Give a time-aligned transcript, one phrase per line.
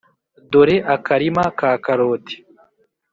[0.51, 2.35] dore akarima ka karoti